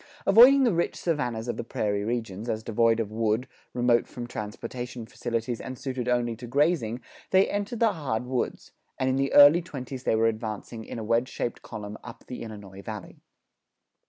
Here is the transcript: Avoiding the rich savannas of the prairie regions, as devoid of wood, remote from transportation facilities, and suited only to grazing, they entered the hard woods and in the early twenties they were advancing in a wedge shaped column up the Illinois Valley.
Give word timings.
Avoiding 0.25 0.63
the 0.63 0.73
rich 0.73 0.95
savannas 0.95 1.47
of 1.47 1.57
the 1.57 1.63
prairie 1.63 2.03
regions, 2.03 2.49
as 2.49 2.63
devoid 2.63 2.99
of 2.99 3.11
wood, 3.11 3.47
remote 3.71 4.07
from 4.07 4.25
transportation 4.25 5.05
facilities, 5.05 5.61
and 5.61 5.77
suited 5.77 6.07
only 6.09 6.35
to 6.37 6.47
grazing, 6.47 7.01
they 7.29 7.47
entered 7.47 7.79
the 7.79 7.93
hard 7.93 8.25
woods 8.25 8.71
and 8.97 9.11
in 9.11 9.15
the 9.15 9.31
early 9.33 9.61
twenties 9.61 10.03
they 10.03 10.15
were 10.15 10.25
advancing 10.25 10.83
in 10.85 10.97
a 10.97 11.03
wedge 11.03 11.29
shaped 11.29 11.61
column 11.61 11.99
up 12.03 12.23
the 12.25 12.41
Illinois 12.41 12.81
Valley. 12.81 13.19